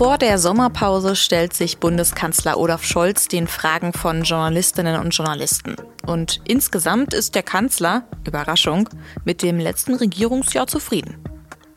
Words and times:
Vor 0.00 0.16
der 0.16 0.38
Sommerpause 0.38 1.14
stellt 1.14 1.52
sich 1.52 1.76
Bundeskanzler 1.76 2.56
Olaf 2.56 2.84
Scholz 2.84 3.28
den 3.28 3.46
Fragen 3.46 3.92
von 3.92 4.22
Journalistinnen 4.22 4.98
und 4.98 5.14
Journalisten. 5.14 5.76
Und 6.06 6.40
insgesamt 6.46 7.12
ist 7.12 7.34
der 7.34 7.42
Kanzler, 7.42 8.04
Überraschung, 8.26 8.88
mit 9.26 9.42
dem 9.42 9.58
letzten 9.58 9.94
Regierungsjahr 9.96 10.66
zufrieden. 10.66 11.22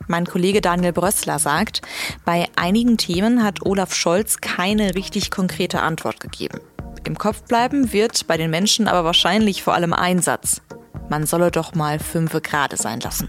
Mein 0.07 0.25
Kollege 0.25 0.61
Daniel 0.61 0.93
Brössler 0.93 1.37
sagt, 1.37 1.81
bei 2.23 2.47
einigen 2.55 2.95
Themen 2.95 3.43
hat 3.43 3.65
Olaf 3.65 3.93
Scholz 3.93 4.39
keine 4.39 4.95
richtig 4.95 5.29
konkrete 5.29 5.81
Antwort 5.81 6.21
gegeben. 6.21 6.61
Im 7.03 7.17
Kopf 7.17 7.41
bleiben 7.41 7.91
wird 7.91 8.25
bei 8.27 8.37
den 8.37 8.51
Menschen 8.51 8.87
aber 8.87 9.03
wahrscheinlich 9.03 9.63
vor 9.63 9.73
allem 9.73 9.91
ein 9.91 10.21
Satz. 10.21 10.61
Man 11.09 11.25
solle 11.25 11.51
doch 11.51 11.75
mal 11.75 11.99
fünfe 11.99 12.39
Grade 12.39 12.77
sein 12.77 13.01
lassen. 13.01 13.27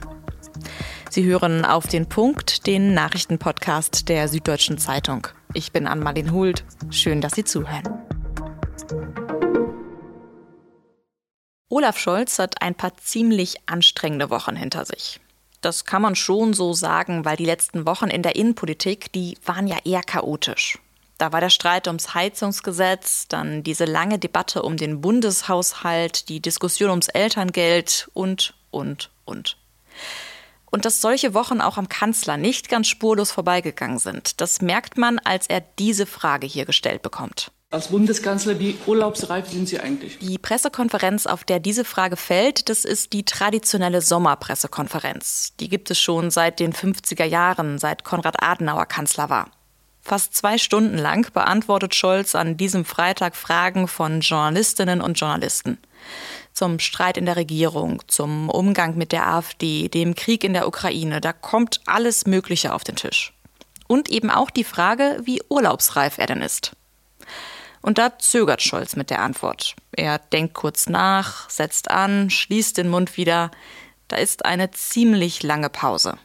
Sie 1.15 1.23
hören 1.23 1.65
auf 1.65 1.87
den 1.87 2.09
Punkt 2.09 2.67
den 2.67 2.93
Nachrichtenpodcast 2.93 4.09
der 4.09 4.27
Süddeutschen 4.27 4.79
Zeitung. 4.79 5.29
Ich 5.53 5.71
bin 5.71 5.87
Ann-Marlin 5.87 6.33
Hult. 6.33 6.65
Schön, 6.91 7.21
dass 7.21 7.37
Sie 7.37 7.45
zuhören. 7.45 7.85
Olaf 11.69 11.99
Scholz 11.99 12.41
hat 12.41 12.61
ein 12.63 12.75
paar 12.75 12.97
ziemlich 12.97 13.59
anstrengende 13.67 14.29
Wochen 14.29 14.57
hinter 14.57 14.85
sich. 14.85 15.21
Das 15.61 15.85
kann 15.85 16.03
man 16.03 16.17
schon 16.17 16.53
so 16.53 16.73
sagen, 16.73 17.25
weil 17.25 17.37
die 17.37 17.45
letzten 17.45 17.87
Wochen 17.87 18.09
in 18.09 18.25
der 18.25 18.35
Innenpolitik, 18.35 19.13
die 19.13 19.39
waren 19.45 19.69
ja 19.69 19.77
eher 19.85 20.03
chaotisch. 20.03 20.81
Da 21.19 21.33
war 21.33 21.41
der 21.41 21.51
Streit 21.51 21.87
ums 21.87 22.15
Heizungsgesetz, 22.15 23.29
dann 23.29 23.63
diese 23.63 23.85
lange 23.85 24.19
Debatte 24.19 24.63
um 24.63 24.77
den 24.77 25.01
Bundeshaushalt, 25.01 26.29
die 26.29 26.41
Diskussion 26.41 26.91
ums 26.91 27.07
Elterngeld 27.07 28.11
und, 28.15 28.55
und, 28.73 29.13
und. 29.25 29.57
Und 30.75 30.85
dass 30.85 31.01
solche 31.01 31.35
Wochen 31.35 31.61
auch 31.61 31.79
am 31.79 31.89
Kanzler 31.89 32.37
nicht 32.37 32.69
ganz 32.69 32.89
spurlos 32.89 33.31
vorbeigegangen 33.31 34.01
sind, 34.01 34.41
das 34.41 34.61
merkt 34.61 34.99
man, 34.99 35.21
als 35.21 35.47
er 35.47 35.61
diese 35.61 36.05
Frage 36.05 36.49
hier 36.49 36.65
gestellt 36.65 37.01
bekommt. 37.01 37.53
Als 37.71 37.89
Bundeskanzler, 37.89 38.59
wie 38.59 38.77
urlaubsreif 38.85 39.49
sind 39.49 39.69
Sie 39.69 39.79
eigentlich? 39.79 40.19
Die 40.19 40.37
Pressekonferenz, 40.37 41.27
auf 41.27 41.45
der 41.45 41.61
diese 41.61 41.85
Frage 41.85 42.17
fällt, 42.17 42.69
das 42.69 42.85
ist 42.85 43.13
die 43.13 43.25
traditionelle 43.25 44.01
Sommerpressekonferenz. 44.01 45.53
Die 45.61 45.69
gibt 45.69 45.93
es 45.93 46.01
schon 46.01 46.33
seit 46.33 46.59
den 46.59 46.73
50er 46.73 47.25
Jahren, 47.25 47.79
seit 47.79 48.03
Konrad 48.03 48.43
Adenauer 48.43 48.87
Kanzler 48.87 49.31
war. 49.31 49.53
Fast 50.01 50.35
zwei 50.35 50.59
Stunden 50.59 50.99
lang 50.99 51.33
beantwortet 51.33 51.95
Scholz 51.95 52.35
an 52.35 52.57
diesem 52.57 52.85
Freitag 52.85 53.37
Fragen 53.37 53.87
von 53.87 54.23
Journalistinnen 54.23 55.01
und 55.01 55.21
Journalisten 55.21 55.79
zum 56.55 56.79
Streit 56.79 57.19
in 57.19 57.27
der 57.27 57.37
Regierung, 57.37 58.01
zum 58.07 58.49
Umgang 58.49 58.97
mit 58.97 59.13
der 59.13 59.27
AfD, 59.29 59.89
dem 59.89 60.15
Krieg 60.15 60.45
in 60.45 60.55
der 60.55 60.67
Ukraine. 60.67 61.21
Da 61.21 61.33
kommt 61.33 61.81
alles 61.85 62.27
Mögliche 62.27 62.73
auf 62.73 62.85
den 62.85 62.97
Tisch. 62.97 63.35
Und 63.89 64.09
eben 64.09 64.31
auch 64.31 64.51
die 64.51 64.65
Frage, 64.65 65.21
wie 65.25 65.43
urlaubsreif 65.49 66.19
er 66.19 66.27
denn 66.27 66.41
ist. 66.41 66.73
Und 67.83 67.99
da 67.99 68.19
zögert 68.19 68.63
Scholz 68.63 68.97
mit 68.97 69.11
der 69.11 69.21
Antwort. 69.21 69.75
Er 69.93 70.19
denkt 70.19 70.55
kurz 70.55 70.89
nach, 70.89 71.51
setzt 71.51 71.91
an, 71.91 72.31
schließt 72.31 72.79
den 72.79 72.89
Mund 72.89 73.19
wieder. 73.19 73.51
Da 74.09 74.17
ist 74.17 74.47
eine 74.47 74.71
ziemlich 74.71 75.43
lange 75.43 75.69
Pause. 75.69 76.17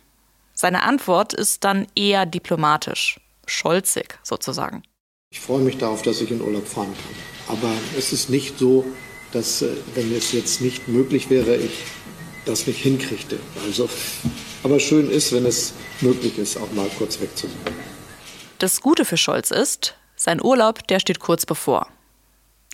Seine 0.54 0.84
Antwort 0.84 1.34
ist 1.34 1.64
dann 1.64 1.88
eher 1.96 2.26
diplomatisch, 2.26 3.20
scholzig 3.46 4.20
sozusagen. 4.24 4.84
Ich 5.32 5.40
freue 5.40 5.60
mich 5.60 5.78
darauf, 5.78 6.02
dass 6.02 6.22
ich 6.22 6.32
in 6.32 6.42
Urlaub 6.42 6.68
fahren 6.68 6.94
kann. 6.94 7.58
Aber 7.58 7.74
es 7.98 8.14
ist 8.14 8.30
nicht 8.30 8.58
so, 8.58 8.86
dass, 9.32 9.62
äh, 9.62 9.76
wenn 9.96 10.14
es 10.16 10.32
jetzt 10.32 10.62
nicht 10.62 10.88
möglich 10.88 11.30
wäre, 11.30 11.56
ich 11.56 11.86
das 12.46 12.68
nicht 12.68 12.82
hinkriegte. 12.82 13.40
Also, 13.66 13.90
aber 14.64 14.80
schön 14.80 15.10
ist, 15.10 15.32
wenn 15.32 15.46
es 15.46 15.74
möglich 16.02 16.38
ist, 16.38 16.58
auch 16.58 16.72
mal 16.72 16.90
kurz 16.98 17.20
weg 17.22 17.38
zu 17.38 17.48
sein. 17.48 17.76
Das 18.58 18.82
Gute 18.82 19.06
für 19.06 19.18
Scholz 19.18 19.52
ist, 19.52 19.96
sein 20.16 20.44
Urlaub, 20.44 20.86
der 20.88 21.00
steht 21.00 21.20
kurz 21.20 21.46
bevor. 21.46 21.88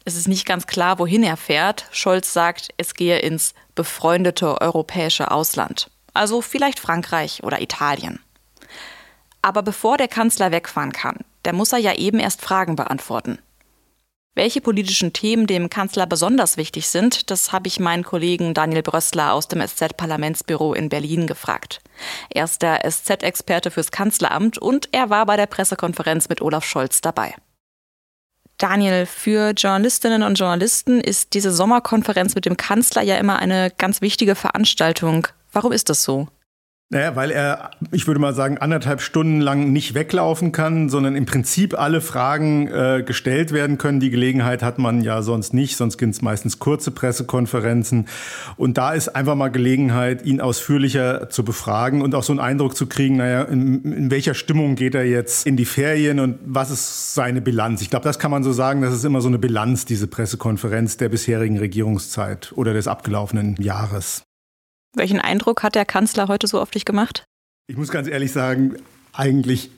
Es 0.05 0.15
ist 0.15 0.27
nicht 0.27 0.45
ganz 0.45 0.67
klar, 0.67 0.99
wohin 0.99 1.23
er 1.23 1.37
fährt. 1.37 1.85
Scholz 1.91 2.31
sagt, 2.31 2.69
es 2.77 2.93
gehe 2.93 3.19
ins 3.19 3.53
befreundete 3.73 4.61
europäische 4.61 5.31
Ausland. 5.31 5.89
Also 6.13 6.41
vielleicht 6.41 6.79
Frankreich 6.79 7.43
oder 7.43 7.61
Italien. 7.61 8.19
Aber 9.41 9.61
bevor 9.61 9.97
der 9.97 10.07
Kanzler 10.07 10.51
wegfahren 10.51 10.91
kann, 10.91 11.17
der 11.43 11.53
muss 11.53 11.73
er 11.73 11.79
ja 11.79 11.93
eben 11.93 12.19
erst 12.19 12.41
Fragen 12.41 12.75
beantworten. 12.75 13.39
Welche 14.37 14.59
politischen 14.59 15.13
Themen 15.13 15.47
dem 15.47 15.69
Kanzler 15.69 16.05
besonders 16.05 16.57
wichtig 16.57 16.89
sind, 16.89 17.31
das 17.31 17.53
habe 17.53 17.69
ich 17.69 17.79
meinen 17.79 18.03
Kollegen 18.03 18.53
Daniel 18.53 18.83
Brössler 18.83 19.31
aus 19.31 19.47
dem 19.47 19.65
SZ-Parlamentsbüro 19.65 20.73
in 20.73 20.89
Berlin 20.89 21.25
gefragt. 21.25 21.79
Er 22.29 22.43
ist 22.43 22.61
der 22.61 22.81
SZ-Experte 22.83 23.71
fürs 23.71 23.91
Kanzleramt 23.91 24.57
und 24.57 24.89
er 24.91 25.09
war 25.09 25.25
bei 25.25 25.37
der 25.37 25.45
Pressekonferenz 25.45 26.27
mit 26.27 26.41
Olaf 26.41 26.65
Scholz 26.65 26.99
dabei. 26.99 27.33
Daniel, 28.57 29.05
für 29.05 29.51
Journalistinnen 29.51 30.21
und 30.21 30.37
Journalisten 30.37 30.99
ist 30.99 31.33
diese 31.33 31.51
Sommerkonferenz 31.51 32.35
mit 32.35 32.45
dem 32.45 32.57
Kanzler 32.57 33.03
ja 33.03 33.15
immer 33.15 33.39
eine 33.39 33.71
ganz 33.77 34.01
wichtige 34.01 34.35
Veranstaltung. 34.35 35.29
Warum 35.53 35.71
ist 35.71 35.89
das 35.89 36.03
so? 36.03 36.27
Naja, 36.91 37.15
weil 37.15 37.31
er, 37.31 37.71
ich 37.91 38.05
würde 38.05 38.19
mal 38.19 38.35
sagen, 38.35 38.59
anderthalb 38.59 39.01
Stunden 39.01 39.41
lang 39.41 39.73
nicht 39.73 39.95
weglaufen 39.95 40.51
kann, 40.51 40.87
sondern 40.87 41.15
im 41.15 41.25
Prinzip 41.25 41.77
alle 41.77 41.99
Fragen 41.99 42.67
äh, 42.67 43.03
gestellt 43.03 43.51
werden 43.51 43.79
können. 43.79 43.99
Die 43.99 44.11
Gelegenheit 44.11 44.61
hat 44.61 44.77
man 44.77 45.01
ja 45.01 45.23
sonst 45.23 45.51
nicht, 45.51 45.77
sonst 45.77 45.97
gibt 45.97 46.13
es 46.13 46.21
meistens 46.21 46.59
kurze 46.59 46.91
Pressekonferenzen. 46.91 48.07
Und 48.55 48.77
da 48.77 48.93
ist 48.93 49.09
einfach 49.09 49.33
mal 49.33 49.47
Gelegenheit, 49.47 50.23
ihn 50.27 50.39
ausführlicher 50.39 51.27
zu 51.31 51.43
befragen 51.43 52.03
und 52.03 52.13
auch 52.13 52.21
so 52.21 52.33
einen 52.33 52.39
Eindruck 52.39 52.75
zu 52.75 52.85
kriegen, 52.85 53.17
naja, 53.17 53.41
in, 53.41 53.83
in 53.83 54.11
welcher 54.11 54.35
Stimmung 54.35 54.75
geht 54.75 54.93
er 54.93 55.05
jetzt 55.05 55.47
in 55.47 55.57
die 55.57 55.65
Ferien 55.65 56.19
und 56.19 56.37
was 56.45 56.69
ist 56.69 57.15
seine 57.15 57.41
Bilanz? 57.41 57.81
Ich 57.81 57.89
glaube, 57.89 58.03
das 58.03 58.19
kann 58.19 58.29
man 58.29 58.43
so 58.43 58.53
sagen, 58.53 58.83
das 58.83 58.93
ist 58.93 59.03
immer 59.05 59.21
so 59.21 59.27
eine 59.27 59.39
Bilanz, 59.39 59.85
diese 59.85 60.05
Pressekonferenz 60.05 60.97
der 60.97 61.09
bisherigen 61.09 61.57
Regierungszeit 61.57 62.53
oder 62.55 62.73
des 62.73 62.87
abgelaufenen 62.87 63.55
Jahres. 63.59 64.23
Welchen 64.95 65.19
Eindruck 65.19 65.63
hat 65.63 65.75
der 65.75 65.85
Kanzler 65.85 66.27
heute 66.27 66.47
so 66.47 66.59
auf 66.59 66.71
dich 66.71 66.85
gemacht? 66.85 67.23
Ich 67.67 67.77
muss 67.77 67.89
ganz 67.89 68.07
ehrlich 68.07 68.31
sagen, 68.31 68.75
eigentlich 69.13 69.69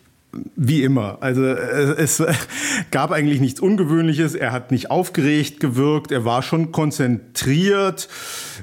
wie 0.55 0.83
immer. 0.83 1.17
Also 1.21 1.43
es 1.45 2.21
gab 2.91 3.11
eigentlich 3.11 3.39
nichts 3.39 3.59
Ungewöhnliches. 3.59 4.35
Er 4.35 4.51
hat 4.51 4.71
nicht 4.71 4.91
aufgeregt 4.91 5.59
gewirkt. 5.59 6.11
Er 6.11 6.25
war 6.25 6.43
schon 6.43 6.71
konzentriert. 6.71 8.09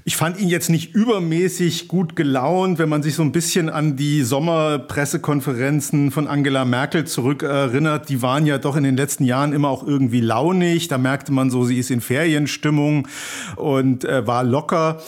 Ich 0.05 0.17
fand 0.17 0.39
ihn 0.39 0.49
jetzt 0.49 0.71
nicht 0.71 0.95
übermäßig 0.95 1.89
gut 1.89 2.17
gelaunt, 2.17 2.79
wenn 2.79 2.89
man 2.89 3.03
sich 3.03 3.15
so 3.15 3.23
ein 3.23 3.33
bisschen 3.33 3.71
an 3.71 3.97
die 3.97 4.23
Sommerpressekonferenzen 4.23 6.11
von 6.11 6.29
Angela 6.29 6.65
Merkel 6.65 7.07
zurückerinnert. 7.07 8.09
Die 8.09 8.23
waren 8.23 8.47
ja 8.47 8.59
doch 8.59 8.77
in 8.77 8.85
den 8.85 8.97
letzten 8.97 9.25
Jahren 9.25 9.53
immer 9.53 9.69
auch 9.69 9.87
irgendwie 9.87 10.21
launig. 10.21 10.89
Da 10.89 10.99
merkte 10.99 11.33
man 11.33 11.51
so, 11.51 11.65
sie 11.65 11.79
ist 11.79 11.91
in 11.91 12.01
Ferienstimmung 12.01 13.09
und 13.57 14.05
äh, 14.05 14.27
war 14.27 14.45
locker. 14.45 15.01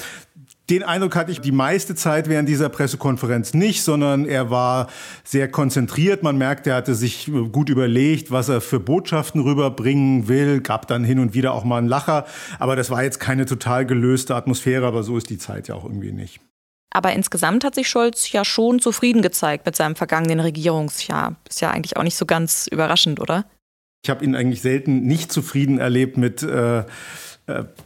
Den 0.68 0.82
Eindruck 0.82 1.14
hatte 1.14 1.30
ich 1.30 1.40
die 1.40 1.52
meiste 1.52 1.94
Zeit 1.94 2.28
während 2.28 2.48
dieser 2.48 2.68
Pressekonferenz 2.68 3.54
nicht, 3.54 3.84
sondern 3.84 4.26
er 4.26 4.50
war 4.50 4.88
sehr 5.22 5.48
konzentriert. 5.48 6.24
Man 6.24 6.36
merkte, 6.38 6.70
er 6.70 6.76
hatte 6.76 6.96
sich 6.96 7.30
gut 7.52 7.68
überlegt, 7.68 8.32
was 8.32 8.48
er 8.48 8.60
für 8.60 8.80
Botschaften 8.80 9.40
rüberbringen 9.40 10.26
will, 10.26 10.60
gab 10.60 10.88
dann 10.88 11.04
hin 11.04 11.20
und 11.20 11.34
wieder 11.34 11.52
auch 11.52 11.62
mal 11.62 11.78
einen 11.78 11.86
Lacher. 11.86 12.26
Aber 12.58 12.74
das 12.74 12.90
war 12.90 13.04
jetzt 13.04 13.20
keine 13.20 13.46
total 13.46 13.86
gelöste 13.86 14.34
Atmosphäre, 14.34 14.86
aber 14.86 15.04
so 15.04 15.16
ist 15.16 15.30
die 15.30 15.38
Zeit 15.38 15.68
ja 15.68 15.76
auch 15.76 15.84
irgendwie 15.84 16.12
nicht. 16.12 16.40
Aber 16.90 17.12
insgesamt 17.12 17.62
hat 17.62 17.76
sich 17.76 17.88
Scholz 17.88 18.32
ja 18.32 18.44
schon 18.44 18.80
zufrieden 18.80 19.22
gezeigt 19.22 19.66
mit 19.66 19.76
seinem 19.76 19.94
vergangenen 19.94 20.40
Regierungsjahr. 20.40 21.36
Ist 21.48 21.60
ja 21.60 21.70
eigentlich 21.70 21.96
auch 21.96 22.02
nicht 22.02 22.16
so 22.16 22.26
ganz 22.26 22.66
überraschend, 22.66 23.20
oder? 23.20 23.44
Ich 24.02 24.10
habe 24.10 24.24
ihn 24.24 24.34
eigentlich 24.34 24.62
selten 24.62 25.02
nicht 25.02 25.30
zufrieden 25.30 25.78
erlebt 25.78 26.16
mit 26.16 26.42
äh, 26.42 26.78
äh, 26.78 26.84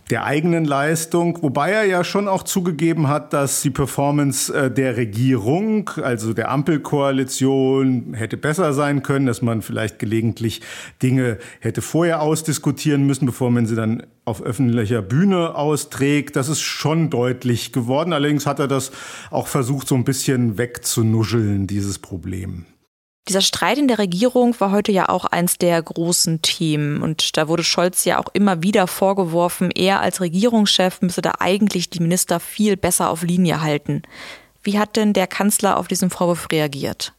der 0.09 0.25
eigenen 0.25 0.65
Leistung, 0.65 1.43
wobei 1.43 1.71
er 1.71 1.85
ja 1.85 2.03
schon 2.03 2.29
auch 2.29 2.45
zugegeben 2.45 3.09
hat, 3.09 3.35
dass 3.35 3.61
die 3.61 3.69
Performance 3.69 4.53
äh, 4.55 4.71
der 4.71 4.97
Regierung, 4.97 5.91
also 6.03 6.33
der 6.33 6.51
Ampelkoalition, 6.51 8.15
hätte 8.15 8.39
besser 8.39 8.73
sein 8.73 9.03
können, 9.03 9.27
dass 9.27 9.43
man 9.43 9.61
vielleicht 9.61 9.99
gelegentlich 9.99 10.63
Dinge 11.03 11.37
hätte 11.61 11.83
vorher 11.83 12.23
ausdiskutieren 12.23 13.07
müssen, 13.07 13.27
bevor 13.27 13.51
man 13.51 13.67
sie 13.67 13.75
dann 13.77 14.03
auf 14.25 14.43
öffentlicher 14.43 15.03
Bühne 15.03 15.55
austrägt. 15.55 16.37
Das 16.37 16.49
ist 16.49 16.63
schon 16.63 17.11
deutlich 17.11 17.73
geworden. 17.73 18.15
Allerdings 18.15 18.47
hat 18.47 18.61
er 18.61 18.69
das 18.69 18.93
auch 19.31 19.47
versucht, 19.47 19.89
so 19.89 19.95
ein 19.95 20.05
bisschen 20.05 20.57
wegzunuscheln, 20.57 21.67
dieses 21.67 21.99
Problem. 21.99 22.65
Dieser 23.29 23.43
Streit 23.43 23.79
in 23.79 23.87
der 23.87 23.99
Regierung 23.99 24.59
war 24.61 24.73
heute 24.73 24.93
ja 24.93 25.09
auch 25.09 25.25
eins 25.25 25.59
der 25.59 25.81
großen 25.81 26.43
Themen. 26.43 27.03
Und 27.03 27.37
da 27.37 27.49
wurde 27.49 27.63
Scholz 27.63 28.05
ja 28.05 28.19
auch 28.19 28.29
immer 28.33 28.63
wieder 28.63 28.87
vorgeworfen, 28.87 29.71
er 29.71 30.01
als 30.01 30.21
Regierungschef 30.21 31.01
müsse 31.03 31.23
da 31.23 31.35
eigentlich 31.39 31.91
die 31.91 32.01
Minister 32.01 32.41
viel 32.41 32.77
besser 32.77 33.11
auf 33.11 33.23
Linie 33.23 33.61
halten. 33.61 34.03
Wie 34.63 34.79
hat 34.79 34.97
denn 34.97 35.13
der 35.13 35.27
Kanzler 35.27 35.77
auf 35.77 35.87
diesen 35.87 36.11
Vorwurf 36.11 36.49
reagiert? 36.51 37.15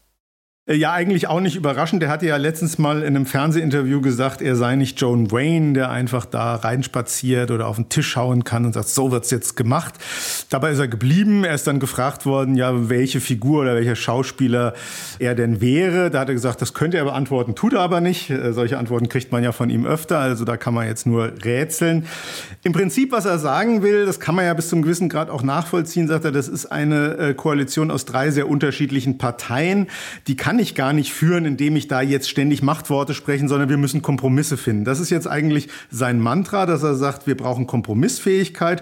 Äh, 0.67 0.75
ja, 0.75 0.93
eigentlich 0.93 1.27
auch 1.27 1.39
nicht 1.39 1.55
überraschend. 1.55 2.03
Der 2.03 2.09
hatte 2.09 2.27
ja 2.27 2.37
letztens 2.37 2.77
mal 2.77 2.99
in 3.01 3.15
einem 3.15 3.25
Fernsehinterview 3.25 3.99
gesagt, 3.99 4.43
er 4.43 4.55
sei 4.55 4.75
nicht 4.75 5.01
Joan 5.01 5.31
Wayne, 5.31 5.73
der 5.73 5.89
einfach 5.89 6.25
da 6.25 6.55
reinspaziert 6.55 7.49
oder 7.49 7.67
auf 7.67 7.77
den 7.77 7.89
Tisch 7.89 8.15
hauen 8.15 8.43
kann 8.43 8.65
und 8.65 8.73
sagt, 8.73 8.89
so 8.89 9.11
wird's 9.11 9.31
jetzt 9.31 9.57
gemacht. 9.57 9.95
Dabei 10.49 10.71
ist 10.71 10.79
er 10.79 10.87
geblieben. 10.87 11.43
Er 11.43 11.55
ist 11.55 11.65
dann 11.65 11.79
gefragt 11.79 12.27
worden, 12.27 12.55
ja, 12.55 12.89
welche 12.89 13.21
Figur 13.21 13.61
oder 13.61 13.75
welcher 13.75 13.95
Schauspieler 13.95 14.73
er 15.17 15.33
denn 15.33 15.61
wäre. 15.61 16.11
Da 16.11 16.19
hat 16.19 16.29
er 16.29 16.35
gesagt, 16.35 16.61
das 16.61 16.75
könnte 16.75 16.97
er 16.97 17.05
beantworten, 17.05 17.55
tut 17.55 17.73
er 17.73 17.79
aber 17.79 17.99
nicht. 17.99 18.29
Äh, 18.29 18.53
solche 18.53 18.77
Antworten 18.77 19.09
kriegt 19.09 19.31
man 19.31 19.43
ja 19.43 19.51
von 19.53 19.71
ihm 19.71 19.87
öfter, 19.87 20.19
also 20.19 20.45
da 20.45 20.57
kann 20.57 20.75
man 20.75 20.85
jetzt 20.85 21.07
nur 21.07 21.33
rätseln. 21.43 22.05
Im 22.63 22.73
Prinzip, 22.73 23.11
was 23.11 23.25
er 23.25 23.39
sagen 23.39 23.81
will, 23.81 24.05
das 24.05 24.19
kann 24.19 24.35
man 24.35 24.45
ja 24.45 24.53
bis 24.53 24.69
zum 24.69 24.83
gewissen 24.83 25.09
Grad 25.09 25.31
auch 25.31 25.41
nachvollziehen, 25.41 26.07
sagt 26.07 26.25
er, 26.25 26.31
das 26.31 26.47
ist 26.47 26.67
eine 26.67 27.17
äh, 27.17 27.33
Koalition 27.33 27.89
aus 27.89 28.05
drei 28.05 28.29
sehr 28.29 28.47
unterschiedlichen 28.47 29.17
Parteien. 29.17 29.87
Die 30.27 30.35
kann 30.35 30.50
kann 30.51 30.59
ich 30.59 30.75
gar 30.75 30.91
nicht 30.91 31.13
führen, 31.13 31.45
indem 31.45 31.77
ich 31.77 31.87
da 31.87 32.01
jetzt 32.01 32.29
ständig 32.29 32.61
Machtworte 32.61 33.13
sprechen, 33.13 33.47
sondern 33.47 33.69
wir 33.69 33.77
müssen 33.77 34.01
Kompromisse 34.01 34.57
finden. 34.57 34.83
Das 34.83 34.99
ist 34.99 35.09
jetzt 35.09 35.25
eigentlich 35.25 35.69
sein 35.89 36.19
Mantra, 36.19 36.65
dass 36.65 36.83
er 36.83 36.95
sagt, 36.95 37.25
wir 37.25 37.37
brauchen 37.37 37.67
Kompromissfähigkeit 37.67 38.81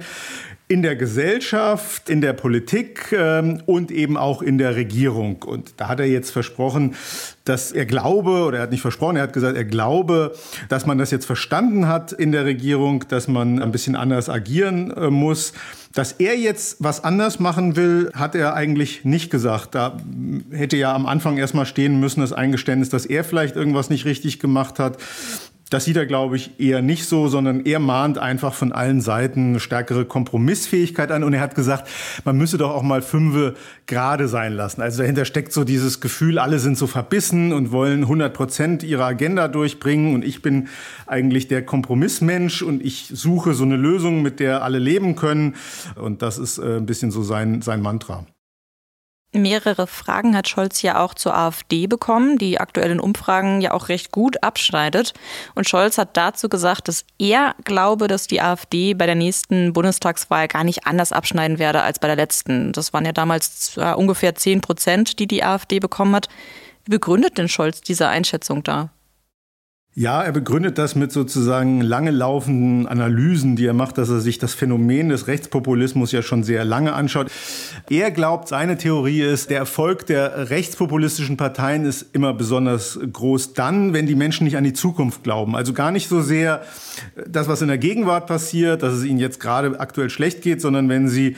in 0.67 0.81
der 0.81 0.95
Gesellschaft, 0.95 2.09
in 2.09 2.21
der 2.21 2.33
Politik 2.33 3.11
ähm, 3.11 3.61
und 3.67 3.91
eben 3.91 4.17
auch 4.17 4.41
in 4.41 4.57
der 4.57 4.75
Regierung. 4.75 5.43
Und 5.43 5.73
da 5.77 5.89
hat 5.89 5.99
er 5.99 6.07
jetzt 6.07 6.31
versprochen, 6.31 6.95
dass 7.43 7.71
er 7.71 7.85
glaube, 7.85 8.45
oder 8.45 8.57
er 8.57 8.63
hat 8.63 8.71
nicht 8.71 8.81
versprochen, 8.81 9.17
er 9.17 9.23
hat 9.23 9.33
gesagt, 9.33 9.55
er 9.55 9.65
glaube, 9.65 10.33
dass 10.69 10.87
man 10.87 10.97
das 10.97 11.11
jetzt 11.11 11.25
verstanden 11.25 11.87
hat 11.87 12.11
in 12.11 12.31
der 12.31 12.45
Regierung, 12.45 13.03
dass 13.09 13.27
man 13.27 13.61
ein 13.61 13.71
bisschen 13.71 13.95
anders 13.95 14.27
agieren 14.27 14.89
äh, 14.89 15.11
muss. 15.11 15.53
Dass 15.99 16.13
er 16.13 16.37
jetzt 16.37 16.77
was 16.79 17.03
anders 17.03 17.41
machen 17.41 17.75
will, 17.75 18.09
hat 18.13 18.33
er 18.33 18.53
eigentlich 18.53 19.03
nicht 19.03 19.29
gesagt. 19.29 19.75
Da 19.75 19.97
hätte 20.49 20.77
ja 20.77 20.95
am 20.95 21.05
Anfang 21.05 21.37
erstmal 21.37 21.65
stehen 21.65 21.99
müssen, 21.99 22.21
das 22.21 22.31
Eingeständnis, 22.31 22.87
dass 22.87 23.05
er 23.05 23.25
vielleicht 23.25 23.57
irgendwas 23.57 23.89
nicht 23.89 24.05
richtig 24.05 24.39
gemacht 24.39 24.79
hat. 24.79 24.97
Das 25.69 25.85
sieht 25.85 25.97
er, 25.97 26.07
glaube 26.07 26.35
ich, 26.35 26.59
eher 26.59 26.81
nicht 26.81 27.05
so, 27.05 27.27
sondern 27.27 27.65
er 27.65 27.79
mahnt 27.79 28.17
einfach 28.17 28.53
von 28.55 28.71
allen 28.71 29.01
Seiten 29.01 29.49
eine 29.49 29.59
stärkere 29.59 30.05
Kompromissfähigkeit 30.05 31.11
an. 31.11 31.23
Und 31.23 31.33
er 31.33 31.41
hat 31.41 31.53
gesagt, 31.53 31.87
man 32.25 32.37
müsse 32.37 32.57
doch 32.57 32.71
auch 32.71 32.81
mal 32.81 33.03
fünfe 33.03 33.55
gerade 33.85 34.27
sein 34.27 34.53
lassen. 34.53 34.81
Also 34.81 35.03
dahinter 35.03 35.25
steckt 35.25 35.53
so 35.53 35.63
dieses 35.63 36.01
Gefühl, 36.01 36.39
alle 36.39 36.57
sind 36.57 36.77
so 36.77 36.87
verbissen 36.87 37.53
und 37.53 37.71
wollen 37.71 38.01
100 38.01 38.33
Prozent 38.33 38.83
ihrer 38.83 39.05
Agenda 39.05 39.47
durchbringen. 39.47 40.15
Und 40.15 40.25
ich 40.25 40.41
bin 40.41 40.69
eigentlich 41.05 41.47
der 41.47 41.63
Kompromissmensch 41.63 42.63
und 42.63 42.83
ich 42.83 43.11
suche 43.13 43.53
so 43.53 43.63
eine 43.63 43.77
Lösung, 43.77 44.23
mit 44.23 44.39
der 44.39 44.63
alle 44.63 44.79
leben 44.79 45.15
können. 45.15 45.55
Und 45.95 46.23
das 46.23 46.39
ist 46.39 46.57
äh, 46.57 46.77
ein 46.77 46.87
bisschen 46.87 47.11
so 47.11 47.21
sein, 47.21 47.61
sein 47.61 47.81
Mantra. 47.81 48.25
Mehrere 49.41 49.87
Fragen 49.87 50.35
hat 50.35 50.47
Scholz 50.47 50.81
ja 50.81 51.03
auch 51.03 51.13
zur 51.13 51.35
AfD 51.35 51.87
bekommen, 51.87 52.37
die 52.37 52.59
aktuellen 52.59 52.99
Umfragen 52.99 53.61
ja 53.61 53.71
auch 53.71 53.89
recht 53.89 54.11
gut 54.11 54.43
abschneidet. 54.43 55.13
Und 55.55 55.67
Scholz 55.67 55.97
hat 55.97 56.15
dazu 56.17 56.49
gesagt, 56.49 56.87
dass 56.87 57.05
er 57.17 57.55
glaube, 57.63 58.07
dass 58.07 58.27
die 58.27 58.41
AfD 58.41 58.93
bei 58.93 59.05
der 59.05 59.15
nächsten 59.15 59.73
Bundestagswahl 59.73 60.47
gar 60.47 60.63
nicht 60.63 60.85
anders 60.85 61.11
abschneiden 61.11 61.59
werde 61.59 61.81
als 61.81 61.99
bei 61.99 62.07
der 62.07 62.15
letzten. 62.15 62.71
Das 62.71 62.93
waren 62.93 63.05
ja 63.05 63.11
damals 63.11 63.77
ungefähr 63.77 64.35
10 64.35 64.61
Prozent, 64.61 65.19
die 65.19 65.27
die 65.27 65.43
AfD 65.43 65.79
bekommen 65.79 66.15
hat. 66.15 66.27
Wie 66.85 66.91
begründet 66.91 67.37
denn 67.37 67.49
Scholz 67.49 67.81
diese 67.81 68.07
Einschätzung 68.07 68.63
da? 68.63 68.89
Ja, 69.95 70.21
er 70.21 70.31
begründet 70.31 70.77
das 70.77 70.95
mit 70.95 71.11
sozusagen 71.11 71.81
lange 71.81 72.11
laufenden 72.11 72.87
Analysen, 72.87 73.55
die 73.55 73.65
er 73.65 73.73
macht, 73.73 73.97
dass 73.97 74.09
er 74.09 74.19
sich 74.19 74.37
das 74.37 74.53
Phänomen 74.53 75.09
des 75.09 75.25
Rechtspopulismus 75.25 76.11
ja 76.11 76.21
schon 76.21 76.43
sehr 76.43 76.63
lange 76.63 76.93
anschaut. 76.93 77.31
Er 77.89 78.11
glaubt, 78.11 78.47
seine 78.47 78.77
Theorie 78.77 79.21
ist, 79.21 79.49
der 79.49 79.57
Erfolg 79.57 80.05
der 80.05 80.51
rechtspopulistischen 80.51 81.37
Parteien 81.37 81.85
ist 81.85 82.05
immer 82.13 82.33
besonders 82.33 82.99
groß 83.11 83.55
dann, 83.55 83.91
wenn 83.93 84.05
die 84.05 84.15
Menschen 84.15 84.43
nicht 84.43 84.57
an 84.57 84.63
die 84.63 84.73
Zukunft 84.73 85.23
glauben. 85.23 85.55
Also 85.55 85.73
gar 85.73 85.91
nicht 85.91 86.07
so 86.07 86.21
sehr 86.21 86.61
das, 87.27 87.47
was 87.47 87.63
in 87.63 87.67
der 87.67 87.79
Gegenwart 87.79 88.27
passiert, 88.27 88.83
dass 88.83 88.93
es 88.93 89.03
ihnen 89.03 89.19
jetzt 89.19 89.39
gerade 89.39 89.79
aktuell 89.79 90.11
schlecht 90.11 90.43
geht, 90.43 90.61
sondern 90.61 90.87
wenn 90.87 91.09
sie 91.09 91.35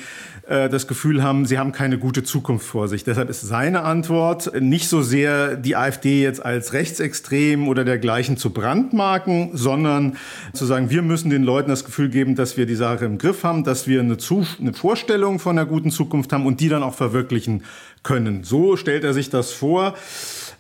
äh, 0.52 0.68
das 0.68 0.86
Gefühl 0.86 1.24
haben, 1.24 1.46
sie 1.46 1.58
haben 1.58 1.72
keine 1.72 1.98
gute 1.98 2.24
Zukunft 2.24 2.66
vor 2.66 2.90
sich. 2.90 3.06
Deshalb 3.06 3.30
ist 3.30 3.40
seine 3.40 3.84
Antwort 3.84 4.52
nicht 4.60 4.90
so 4.90 5.02
sehr 5.02 5.56
die 5.56 5.78
AfD 5.78 6.22
jetzt 6.22 6.44
als 6.44 6.74
rechtsextrem 6.74 7.70
oder 7.70 7.86
dergleichen 7.86 8.36
zu 8.36 8.50
brandmarken, 8.50 9.52
sondern 9.54 10.18
zu 10.52 10.66
sagen, 10.66 10.90
wir 10.90 11.04
müssen 11.04 11.30
den 11.30 11.44
Leuten 11.44 11.70
das 11.70 11.86
Gefühl 11.86 12.10
geben, 12.10 12.36
dass 12.36 12.58
wir 12.58 12.66
die 12.66 12.76
Sache 12.76 13.06
im 13.06 13.18
Griff 13.18 13.46
haben, 13.46 13.64
dass 13.64 13.88
wir 13.88 14.02
eine, 14.02 14.18
Zu 14.18 14.46
eine 14.60 14.74
Vorstellung 14.74 15.40
von 15.40 15.58
einer 15.58 15.66
guten 15.66 15.90
Zukunft 15.90 16.34
haben 16.34 16.46
und 16.46 16.60
die 16.60 16.68
dann 16.68 16.84
auch 16.84 16.96
verwirklichen 16.96 17.64
können. 18.04 18.44
So 18.44 18.76
stellt 18.76 19.06
er 19.06 19.14
sich 19.14 19.30
das 19.30 19.52
vor 19.52 19.94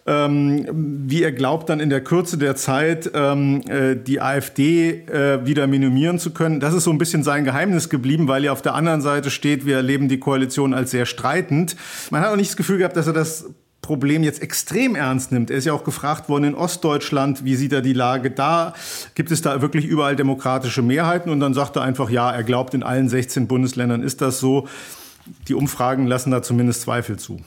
wie 0.05 1.23
er 1.23 1.31
glaubt, 1.31 1.69
dann 1.69 1.79
in 1.79 1.91
der 1.91 2.03
Kürze 2.03 2.37
der 2.37 2.55
Zeit 2.55 3.11
ähm, 3.13 3.61
äh, 3.67 3.95
die 3.95 4.19
AfD 4.19 5.05
äh, 5.05 5.45
wieder 5.45 5.67
minimieren 5.67 6.17
zu 6.17 6.31
können. 6.31 6.59
Das 6.59 6.73
ist 6.73 6.85
so 6.85 6.91
ein 6.91 6.97
bisschen 6.97 7.23
sein 7.23 7.45
Geheimnis 7.45 7.87
geblieben, 7.87 8.27
weil 8.27 8.43
ja 8.43 8.51
auf 8.51 8.63
der 8.63 8.73
anderen 8.73 9.01
Seite 9.01 9.29
steht, 9.29 9.65
wir 9.65 9.75
erleben 9.75 10.09
die 10.09 10.19
Koalition 10.19 10.73
als 10.73 10.91
sehr 10.91 11.05
streitend. 11.05 11.75
Man 12.09 12.21
hat 12.21 12.31
auch 12.31 12.35
nicht 12.35 12.49
das 12.49 12.57
Gefühl 12.57 12.79
gehabt, 12.79 12.97
dass 12.97 13.05
er 13.05 13.13
das 13.13 13.45
Problem 13.81 14.23
jetzt 14.23 14.41
extrem 14.41 14.95
ernst 14.95 15.31
nimmt. 15.31 15.51
Er 15.51 15.57
ist 15.57 15.65
ja 15.65 15.73
auch 15.73 15.83
gefragt 15.83 16.29
worden 16.29 16.45
in 16.45 16.55
Ostdeutschland, 16.55 17.43
wie 17.43 17.55
sieht 17.55 17.73
er 17.73 17.81
die 17.81 17.93
Lage 17.93 18.31
da? 18.31 18.73
Gibt 19.15 19.31
es 19.31 19.41
da 19.41 19.61
wirklich 19.61 19.85
überall 19.85 20.15
demokratische 20.15 20.81
Mehrheiten? 20.81 21.29
Und 21.29 21.39
dann 21.39 21.53
sagt 21.53 21.75
er 21.75 21.81
einfach, 21.81 22.09
ja, 22.09 22.31
er 22.31 22.43
glaubt, 22.43 22.73
in 22.73 22.83
allen 22.83 23.09
16 23.09 23.47
Bundesländern 23.47 24.03
ist 24.03 24.21
das 24.21 24.39
so. 24.39 24.67
Die 25.47 25.53
Umfragen 25.53 26.07
lassen 26.07 26.31
da 26.31 26.41
zumindest 26.41 26.81
Zweifel 26.81 27.17
zu. 27.17 27.39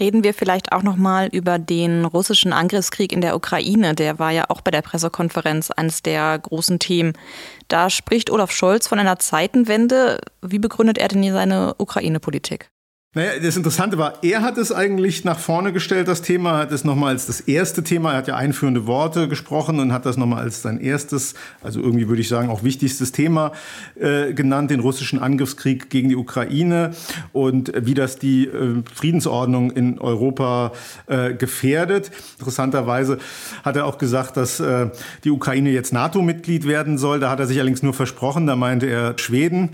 Reden 0.00 0.24
wir 0.24 0.34
vielleicht 0.34 0.72
auch 0.72 0.82
noch 0.82 0.96
mal 0.96 1.28
über 1.28 1.58
den 1.58 2.04
russischen 2.04 2.52
Angriffskrieg 2.52 3.12
in 3.12 3.20
der 3.20 3.36
Ukraine. 3.36 3.94
Der 3.94 4.18
war 4.18 4.32
ja 4.32 4.46
auch 4.48 4.60
bei 4.60 4.72
der 4.72 4.82
Pressekonferenz 4.82 5.70
eines 5.70 6.02
der 6.02 6.36
großen 6.38 6.80
Themen. 6.80 7.12
Da 7.68 7.90
spricht 7.90 8.30
Olaf 8.30 8.50
Scholz 8.50 8.88
von 8.88 8.98
einer 8.98 9.20
Zeitenwende. 9.20 10.20
Wie 10.42 10.58
begründet 10.58 10.98
er 10.98 11.08
denn 11.08 11.22
hier 11.22 11.32
seine 11.32 11.74
Ukraine-Politik? 11.78 12.70
Naja, 13.16 13.38
das 13.40 13.56
Interessante 13.56 13.96
war, 13.96 14.14
er 14.22 14.42
hat 14.42 14.58
es 14.58 14.72
eigentlich 14.72 15.24
nach 15.24 15.38
vorne 15.38 15.72
gestellt, 15.72 16.08
das 16.08 16.20
Thema, 16.20 16.58
hat 16.58 16.72
es 16.72 16.82
nochmal 16.82 17.10
als 17.10 17.26
das 17.26 17.38
erste 17.38 17.84
Thema, 17.84 18.10
er 18.10 18.16
hat 18.16 18.26
ja 18.26 18.34
einführende 18.34 18.88
Worte 18.88 19.28
gesprochen 19.28 19.78
und 19.78 19.92
hat 19.92 20.04
das 20.04 20.16
nochmal 20.16 20.42
als 20.42 20.62
sein 20.62 20.80
erstes, 20.80 21.34
also 21.62 21.80
irgendwie 21.80 22.08
würde 22.08 22.22
ich 22.22 22.28
sagen 22.28 22.48
auch 22.48 22.64
wichtigstes 22.64 23.12
Thema 23.12 23.52
äh, 23.94 24.32
genannt, 24.32 24.72
den 24.72 24.80
russischen 24.80 25.20
Angriffskrieg 25.20 25.90
gegen 25.90 26.08
die 26.08 26.16
Ukraine 26.16 26.90
und 27.32 27.72
wie 27.76 27.94
das 27.94 28.18
die 28.18 28.46
äh, 28.46 28.82
Friedensordnung 28.92 29.70
in 29.70 30.00
Europa 30.00 30.72
äh, 31.06 31.34
gefährdet. 31.34 32.10
Interessanterweise 32.40 33.18
hat 33.62 33.76
er 33.76 33.86
auch 33.86 33.98
gesagt, 33.98 34.36
dass 34.36 34.58
äh, 34.58 34.88
die 35.22 35.30
Ukraine 35.30 35.70
jetzt 35.70 35.92
NATO-Mitglied 35.92 36.66
werden 36.66 36.98
soll. 36.98 37.20
Da 37.20 37.30
hat 37.30 37.38
er 37.38 37.46
sich 37.46 37.58
allerdings 37.58 37.84
nur 37.84 37.94
versprochen, 37.94 38.48
da 38.48 38.56
meinte 38.56 38.86
er 38.86 39.16
Schweden. 39.18 39.70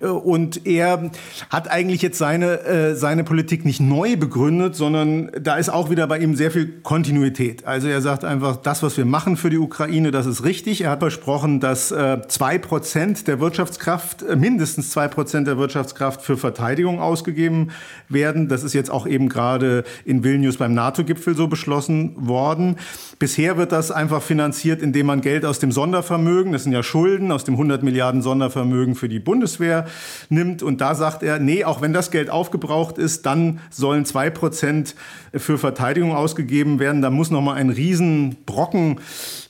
Äh, 0.00 0.06
und 0.06 0.64
er 0.64 1.10
hat 1.50 1.68
eigentlich 1.68 2.00
jetzt 2.00 2.18
seine 2.18 2.83
äh, 2.84 2.94
seine 2.94 3.24
Politik 3.24 3.64
nicht 3.64 3.80
neu 3.80 4.16
begründet, 4.16 4.74
sondern 4.74 5.30
da 5.40 5.56
ist 5.56 5.68
auch 5.68 5.90
wieder 5.90 6.06
bei 6.06 6.18
ihm 6.18 6.34
sehr 6.36 6.50
viel 6.50 6.80
Kontinuität. 6.82 7.66
Also 7.66 7.88
er 7.88 8.00
sagt 8.00 8.24
einfach, 8.24 8.56
das, 8.56 8.82
was 8.82 8.96
wir 8.96 9.04
machen 9.04 9.36
für 9.36 9.50
die 9.50 9.58
Ukraine, 9.58 10.10
das 10.10 10.26
ist 10.26 10.44
richtig. 10.44 10.82
Er 10.82 10.90
hat 10.90 11.00
versprochen, 11.00 11.60
dass 11.60 11.90
äh, 11.90 12.18
zwei 12.28 12.58
Prozent 12.58 13.26
der 13.26 13.40
Wirtschaftskraft, 13.40 14.22
äh, 14.22 14.36
mindestens 14.36 14.90
zwei 14.90 15.08
Prozent 15.08 15.46
der 15.46 15.58
Wirtschaftskraft 15.58 16.22
für 16.22 16.36
Verteidigung 16.36 17.00
ausgegeben 17.00 17.70
werden. 18.08 18.48
Das 18.48 18.62
ist 18.62 18.74
jetzt 18.74 18.90
auch 18.90 19.06
eben 19.06 19.28
gerade 19.28 19.84
in 20.04 20.24
Vilnius 20.24 20.56
beim 20.56 20.74
NATO-Gipfel 20.74 21.34
so 21.34 21.48
beschlossen 21.48 22.14
worden. 22.16 22.76
Bisher 23.18 23.56
wird 23.56 23.72
das 23.72 23.90
einfach 23.90 24.22
finanziert, 24.22 24.82
indem 24.82 25.06
man 25.06 25.20
Geld 25.20 25.44
aus 25.44 25.58
dem 25.58 25.72
Sondervermögen, 25.72 26.52
das 26.52 26.64
sind 26.64 26.72
ja 26.72 26.82
Schulden, 26.82 27.32
aus 27.32 27.44
dem 27.44 27.54
100 27.54 27.82
Milliarden 27.82 28.22
Sondervermögen 28.22 28.94
für 28.94 29.08
die 29.08 29.20
Bundeswehr 29.20 29.86
nimmt. 30.28 30.62
Und 30.62 30.80
da 30.80 30.94
sagt 30.94 31.22
er, 31.22 31.38
nee, 31.38 31.64
auch 31.64 31.80
wenn 31.80 31.92
das 31.92 32.10
Geld 32.10 32.30
aufgebraucht 32.30 32.73
aufgebraucht 32.74 32.98
ist, 32.98 33.26
dann 33.26 33.60
sollen 33.70 34.04
zwei 34.04 34.30
Prozent 34.30 34.94
für 35.32 35.58
Verteidigung 35.58 36.14
ausgegeben 36.14 36.78
werden. 36.78 37.02
Da 37.02 37.10
muss 37.10 37.30
noch 37.30 37.40
mal 37.40 37.54
ein 37.54 37.70
Riesenbrocken 37.70 39.00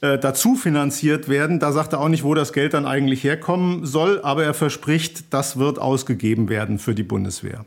äh, 0.00 0.19
dazu 0.19 0.54
finanziert 0.54 1.28
werden. 1.28 1.59
Da 1.59 1.73
sagt 1.73 1.93
er 1.93 2.00
auch 2.00 2.09
nicht, 2.09 2.25
wo 2.25 2.35
das 2.35 2.52
Geld 2.52 2.75
dann 2.75 2.87
eigentlich 2.87 3.25
herkommen 3.25 3.87
soll, 3.87 4.21
aber 4.23 4.45
er 4.45 4.54
verspricht, 4.54 5.33
das 5.33 5.59
wird 5.59 5.78
ausgegeben 5.78 6.49
werden 6.49 6.78
für 6.78 6.95
die 6.95 7.02
Bundeswehr. 7.02 7.64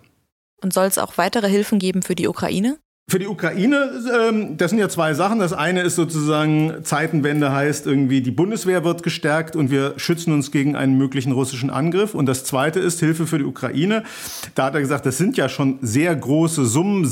Und 0.61 0.73
soll 0.73 0.85
es 0.85 0.97
auch 0.97 1.17
weitere 1.17 1.49
Hilfen 1.49 1.79
geben 1.79 2.01
für 2.01 2.15
die 2.15 2.27
Ukraine? 2.27 2.77
Für 3.09 3.19
die 3.19 3.27
Ukraine, 3.27 3.89
ähm, 4.29 4.57
das 4.57 4.71
sind 4.71 4.79
ja 4.79 4.89
zwei 4.89 5.13
Sachen. 5.13 5.39
Das 5.39 5.53
eine 5.53 5.79
ist 5.79 5.95
sozusagen, 5.95 6.83
Zeitenwende 6.83 7.53
heißt 7.53 7.87
irgendwie, 7.87 8.19
die 8.19 8.31
Bundeswehr 8.31 8.83
wird 8.83 9.01
gestärkt 9.01 9.55
und 9.55 9.71
wir 9.71 9.93
schützen 9.95 10.33
uns 10.33 10.51
gegen 10.51 10.75
einen 10.75 10.97
möglichen 10.97 11.31
russischen 11.31 11.69
Angriff. 11.69 12.15
Und 12.15 12.25
das 12.25 12.43
zweite 12.43 12.81
ist 12.81 12.99
Hilfe 12.99 13.25
für 13.25 13.37
die 13.37 13.45
Ukraine. 13.45 14.03
Da 14.55 14.65
hat 14.65 14.75
er 14.75 14.81
gesagt, 14.81 15.05
das 15.05 15.17
sind 15.17 15.37
ja 15.37 15.47
schon 15.47 15.79
sehr 15.81 16.13
große 16.13 16.65
Summen. 16.65 17.09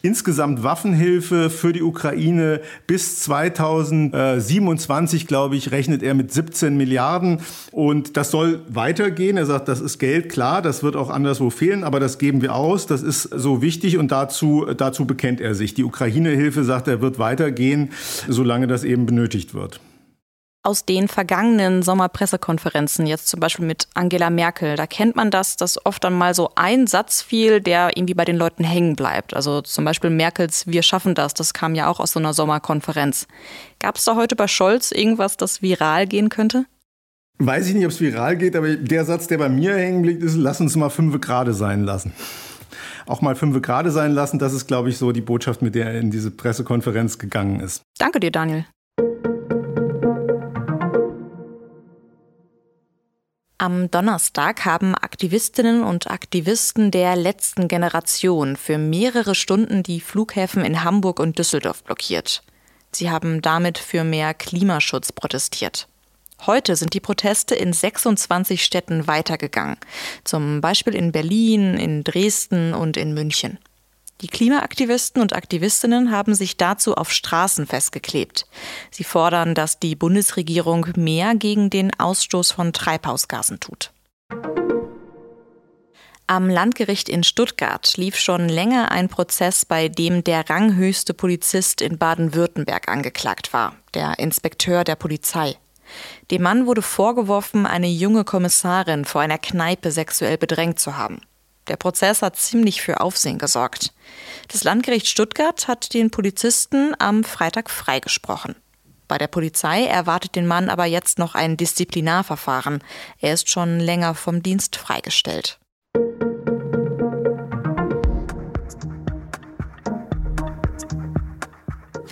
Insgesamt 0.00 0.62
Waffenhilfe 0.62 1.50
für 1.50 1.72
die 1.72 1.82
Ukraine 1.82 2.60
bis 2.86 3.18
2027, 3.22 5.26
glaube 5.26 5.56
ich, 5.56 5.72
rechnet 5.72 6.04
er 6.04 6.14
mit 6.14 6.32
17 6.32 6.76
Milliarden. 6.76 7.40
Und 7.72 8.16
das 8.16 8.30
soll 8.30 8.60
weitergehen. 8.68 9.36
Er 9.36 9.46
sagt, 9.46 9.66
das 9.66 9.80
ist 9.80 9.98
Geld, 9.98 10.28
klar, 10.28 10.62
das 10.62 10.84
wird 10.84 10.94
auch 10.94 11.10
anderswo 11.10 11.50
fehlen, 11.50 11.82
aber 11.82 11.98
das 11.98 12.18
geben 12.18 12.42
wir 12.42 12.54
aus. 12.54 12.86
Das 12.86 13.02
ist 13.02 13.22
so 13.22 13.60
wichtig 13.60 13.98
und 13.98 14.12
dazu, 14.12 14.66
dazu 14.76 15.04
bekennen 15.04 15.31
wähnt 15.32 15.40
er 15.40 15.54
sich. 15.54 15.74
Die 15.74 15.84
Ukraine-Hilfe, 15.84 16.64
sagt 16.64 16.88
er, 16.88 17.00
wird 17.00 17.18
weitergehen, 17.18 17.90
solange 18.28 18.66
das 18.66 18.84
eben 18.84 19.06
benötigt 19.06 19.54
wird 19.54 19.80
aus 20.64 20.84
den 20.84 21.08
vergangenen 21.08 21.82
Sommerpressekonferenzen, 21.82 23.04
jetzt 23.04 23.26
zum 23.26 23.40
Beispiel 23.40 23.66
mit 23.66 23.88
Angela 23.94 24.30
Merkel, 24.30 24.76
da 24.76 24.86
kennt 24.86 25.16
man 25.16 25.32
das, 25.32 25.56
dass 25.56 25.84
oft 25.84 26.04
dann 26.04 26.12
mal 26.12 26.36
so 26.36 26.52
ein 26.54 26.86
Satz 26.86 27.20
fiel, 27.20 27.60
der 27.60 27.96
irgendwie 27.96 28.14
bei 28.14 28.24
den 28.24 28.36
Leuten 28.36 28.62
hängen 28.62 28.94
bleibt. 28.94 29.34
Also 29.34 29.62
zum 29.62 29.84
Beispiel 29.84 30.10
Merkels 30.10 30.68
Wir 30.68 30.84
schaffen 30.84 31.16
das, 31.16 31.34
das 31.34 31.52
kam 31.52 31.74
ja 31.74 31.88
auch 31.88 31.98
aus 31.98 32.12
so 32.12 32.20
einer 32.20 32.32
Sommerkonferenz. 32.32 33.26
Gab 33.80 33.96
es 33.96 34.04
da 34.04 34.14
heute 34.14 34.36
bei 34.36 34.46
Scholz 34.46 34.92
irgendwas, 34.92 35.36
das 35.36 35.62
viral 35.62 36.06
gehen 36.06 36.28
könnte? 36.28 36.64
Weiß 37.38 37.66
ich 37.66 37.74
nicht, 37.74 37.84
ob 37.84 37.90
es 37.90 38.00
viral 38.00 38.36
geht, 38.36 38.54
aber 38.54 38.76
der 38.76 39.04
Satz, 39.04 39.26
der 39.26 39.38
bei 39.38 39.48
mir 39.48 39.74
hängen 39.74 40.02
blieb, 40.02 40.22
ist, 40.22 40.36
lass 40.36 40.60
uns 40.60 40.76
mal 40.76 40.90
fünf 40.90 41.20
gerade 41.20 41.54
sein 41.54 41.82
lassen. 41.82 42.12
Auch 43.06 43.20
mal 43.20 43.34
fünf 43.34 43.60
gerade 43.62 43.90
sein 43.90 44.12
lassen, 44.12 44.38
das 44.38 44.52
ist, 44.52 44.66
glaube 44.66 44.88
ich, 44.88 44.98
so 44.98 45.12
die 45.12 45.20
Botschaft, 45.20 45.62
mit 45.62 45.74
der 45.74 45.86
er 45.86 46.00
in 46.00 46.10
diese 46.10 46.30
Pressekonferenz 46.30 47.18
gegangen 47.18 47.60
ist. 47.60 47.82
Danke 47.98 48.20
dir, 48.20 48.30
Daniel. 48.30 48.64
Am 53.62 53.92
Donnerstag 53.92 54.64
haben 54.64 54.96
Aktivistinnen 54.96 55.84
und 55.84 56.10
Aktivisten 56.10 56.90
der 56.90 57.14
letzten 57.14 57.68
Generation 57.68 58.56
für 58.56 58.76
mehrere 58.76 59.36
Stunden 59.36 59.84
die 59.84 60.00
Flughäfen 60.00 60.64
in 60.64 60.82
Hamburg 60.82 61.20
und 61.20 61.38
Düsseldorf 61.38 61.84
blockiert. 61.84 62.42
Sie 62.90 63.08
haben 63.08 63.40
damit 63.40 63.78
für 63.78 64.02
mehr 64.02 64.34
Klimaschutz 64.34 65.12
protestiert. 65.12 65.86
Heute 66.44 66.74
sind 66.74 66.94
die 66.94 67.00
Proteste 67.00 67.54
in 67.54 67.72
26 67.72 68.64
Städten 68.64 69.06
weitergegangen, 69.06 69.76
zum 70.24 70.60
Beispiel 70.60 70.94
in 70.94 71.12
Berlin, 71.12 71.74
in 71.74 72.02
Dresden 72.02 72.74
und 72.74 72.96
in 72.96 73.14
München. 73.14 73.58
Die 74.22 74.26
Klimaaktivisten 74.26 75.22
und 75.22 75.34
Aktivistinnen 75.34 76.10
haben 76.10 76.34
sich 76.34 76.56
dazu 76.56 76.96
auf 76.96 77.12
Straßen 77.12 77.66
festgeklebt. 77.66 78.46
Sie 78.90 79.04
fordern, 79.04 79.54
dass 79.54 79.78
die 79.78 79.94
Bundesregierung 79.94 80.86
mehr 80.96 81.34
gegen 81.36 81.70
den 81.70 81.90
Ausstoß 81.98 82.52
von 82.52 82.72
Treibhausgasen 82.72 83.60
tut. 83.60 83.92
Am 86.26 86.48
Landgericht 86.48 87.08
in 87.08 87.24
Stuttgart 87.24 87.96
lief 87.96 88.16
schon 88.16 88.48
länger 88.48 88.90
ein 88.90 89.08
Prozess, 89.08 89.64
bei 89.64 89.88
dem 89.88 90.24
der 90.24 90.48
ranghöchste 90.48 91.14
Polizist 91.14 91.82
in 91.82 91.98
Baden-Württemberg 91.98 92.88
angeklagt 92.88 93.52
war, 93.52 93.76
der 93.94 94.18
Inspekteur 94.18 94.82
der 94.82 94.96
Polizei. 94.96 95.56
Dem 96.30 96.42
Mann 96.42 96.66
wurde 96.66 96.82
vorgeworfen, 96.82 97.66
eine 97.66 97.88
junge 97.88 98.24
Kommissarin 98.24 99.04
vor 99.04 99.20
einer 99.20 99.38
Kneipe 99.38 99.90
sexuell 99.90 100.38
bedrängt 100.38 100.80
zu 100.80 100.96
haben. 100.96 101.20
Der 101.68 101.76
Prozess 101.76 102.22
hat 102.22 102.36
ziemlich 102.36 102.82
für 102.82 103.00
Aufsehen 103.00 103.38
gesorgt. 103.38 103.92
Das 104.48 104.64
Landgericht 104.64 105.06
Stuttgart 105.06 105.68
hat 105.68 105.94
den 105.94 106.10
Polizisten 106.10 106.94
am 106.98 107.22
Freitag 107.24 107.70
freigesprochen. 107.70 108.56
Bei 109.06 109.18
der 109.18 109.28
Polizei 109.28 109.84
erwartet 109.84 110.36
den 110.36 110.46
Mann 110.46 110.68
aber 110.68 110.86
jetzt 110.86 111.18
noch 111.18 111.34
ein 111.34 111.56
Disziplinarverfahren. 111.56 112.82
Er 113.20 113.34
ist 113.34 113.48
schon 113.50 113.78
länger 113.78 114.14
vom 114.14 114.42
Dienst 114.42 114.76
freigestellt. 114.76 115.58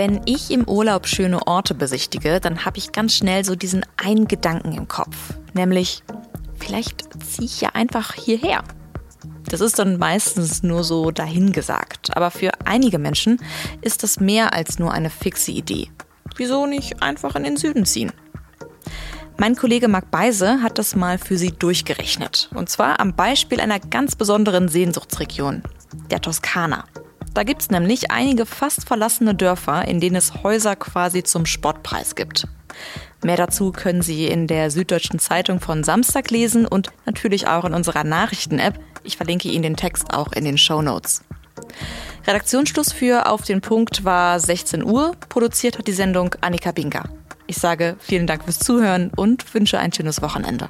Wenn 0.01 0.23
ich 0.25 0.51
im 0.51 0.67
Urlaub 0.67 1.07
schöne 1.07 1.47
Orte 1.47 1.75
besichtige, 1.75 2.41
dann 2.41 2.65
habe 2.65 2.79
ich 2.79 2.91
ganz 2.91 3.15
schnell 3.15 3.45
so 3.45 3.55
diesen 3.55 3.85
einen 3.99 4.29
Gedanken 4.29 4.73
im 4.73 4.89
Kopf, 4.89 5.35
nämlich 5.53 6.03
vielleicht 6.59 7.05
ziehe 7.23 7.45
ich 7.45 7.61
ja 7.61 7.69
einfach 7.75 8.15
hierher. 8.15 8.65
Das 9.51 9.61
ist 9.61 9.79
dann 9.79 9.99
meistens 9.99 10.63
nur 10.63 10.85
so 10.85 11.11
dahingesagt. 11.11 12.17
Aber 12.17 12.31
für 12.31 12.51
einige 12.65 12.99
Menschen 12.99 13.43
ist 13.83 14.03
das 14.03 14.21
mehr 14.21 14.55
als 14.55 14.79
nur 14.79 14.91
eine 14.91 15.11
fixe 15.11 15.51
Idee. 15.51 15.91
Wieso 16.37 16.65
nicht 16.65 17.03
einfach 17.03 17.37
in 17.37 17.45
den 17.45 17.59
Süden 17.59 17.85
ziehen? 17.85 18.11
Mein 19.37 19.55
Kollege 19.55 19.89
Marc 19.89 20.11
Beise 20.11 20.63
hat 20.63 20.79
das 20.79 20.97
mal 20.97 21.19
für 21.19 21.37
Sie 21.37 21.53
durchgerechnet. 21.53 22.49
Und 22.55 22.71
zwar 22.71 23.01
am 23.01 23.15
Beispiel 23.17 23.61
einer 23.61 23.79
ganz 23.79 24.17
besonderen 24.17 24.69
Sehnsuchtsregion, 24.69 25.63
der 26.11 26.23
Toskana. 26.23 26.87
Da 27.35 27.45
gibt 27.45 27.63
es 27.63 27.71
nämlich 27.71 28.11
einige 28.11 28.45
fast 28.45 28.87
verlassene 28.87 29.35
Dörfer, 29.35 29.87
in 29.87 30.01
denen 30.01 30.17
es 30.17 30.43
Häuser 30.43 30.77
quasi 30.77 31.23
zum 31.23 31.47
Spottpreis 31.47 32.15
gibt. 32.15 32.47
Mehr 33.23 33.37
dazu 33.37 33.73
können 33.73 34.03
Sie 34.03 34.27
in 34.27 34.47
der 34.47 34.71
Süddeutschen 34.71 35.19
Zeitung 35.19 35.61
von 35.61 35.85
Samstag 35.85 36.31
lesen 36.31 36.67
und 36.67 36.91
natürlich 37.05 37.47
auch 37.47 37.65
in 37.65 37.75
unserer 37.75 38.05
Nachrichten-App. 38.05 38.81
Ich 39.05 39.17
verlinke 39.17 39.49
Ihnen 39.49 39.63
den 39.63 39.77
Text 39.77 40.13
auch 40.13 40.33
in 40.33 40.45
den 40.45 40.59
Show 40.59 40.83
Notes. 40.83 41.23
Redaktionsschluss 42.27 42.93
für 42.93 43.27
Auf 43.27 43.43
den 43.43 43.61
Punkt 43.61 44.05
war 44.05 44.41
16 44.41 44.85
Uhr. 44.85 45.13
Produziert 45.29 45.79
hat 45.79 45.87
die 45.87 45.93
Sendung 45.93 46.35
Annika 46.41 46.73
Binker. 46.73 47.05
Ich 47.47 47.57
sage 47.57 47.97
vielen 47.99 48.27
Dank 48.27 48.45
fürs 48.45 48.59
Zuhören 48.59 49.11
und 49.15 49.53
wünsche 49.55 49.79
ein 49.79 49.93
schönes 49.93 50.23
Wochenende. 50.23 50.69